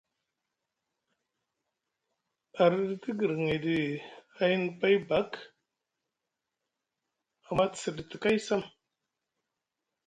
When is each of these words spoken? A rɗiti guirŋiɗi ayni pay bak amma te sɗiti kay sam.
A 2.61 2.63
rɗiti 2.71 3.09
guirŋiɗi 3.17 3.75
ayni 4.41 4.67
pay 4.79 4.95
bak 5.09 5.31
amma 7.47 7.65
te 7.71 7.77
sɗiti 7.83 8.15
kay 8.23 8.37
sam. 8.47 8.61